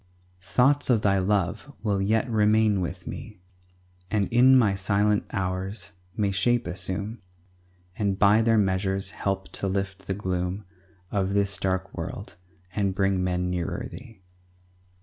Thoughts 0.41 0.89
of 0.89 1.03
Thy 1.03 1.19
love 1.19 1.71
will 1.83 2.01
yet 2.01 2.27
remain 2.27 2.81
with 2.81 3.05
me, 3.05 3.39
And 4.09 4.27
in 4.33 4.57
my 4.57 4.73
silent 4.73 5.25
hours 5.31 5.91
may 6.17 6.31
shape 6.31 6.65
assume, 6.65 7.21
And 7.95 8.17
by 8.17 8.41
their 8.41 8.57
measures 8.57 9.11
help 9.11 9.49
to 9.51 9.67
lift 9.67 10.07
the 10.07 10.15
gloom 10.15 10.65
Of 11.11 11.35
this 11.35 11.55
dark 11.59 11.95
world, 11.95 12.35
and 12.75 12.95
bring 12.95 13.23
men 13.23 13.51
nearer 13.51 13.87
Thee. 13.91 14.23